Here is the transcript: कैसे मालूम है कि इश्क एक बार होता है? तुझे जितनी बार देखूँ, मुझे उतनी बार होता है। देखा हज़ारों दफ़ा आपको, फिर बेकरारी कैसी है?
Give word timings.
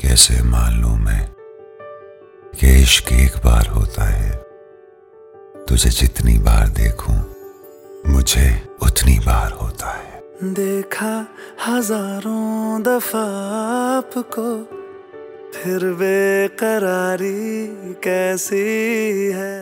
कैसे 0.00 0.42
मालूम 0.42 1.08
है 1.08 1.34
कि 2.60 2.82
इश्क 2.82 3.12
एक 3.12 3.36
बार 3.36 3.66
होता 3.66 4.04
है? 4.04 4.30
तुझे 5.68 5.90
जितनी 5.90 6.38
बार 6.38 6.68
देखूँ, 6.68 7.16
मुझे 8.06 8.48
उतनी 8.82 9.18
बार 9.18 9.52
होता 9.52 9.90
है। 9.90 10.20
देखा 10.54 11.12
हज़ारों 11.66 12.82
दफ़ा 12.82 13.24
आपको, 13.98 14.48
फिर 15.54 15.84
बेकरारी 15.94 17.68
कैसी 18.04 18.64
है? 19.32 19.61